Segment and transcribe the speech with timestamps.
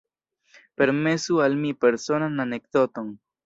[0.83, 3.17] Permesu al mi personan anekdoton.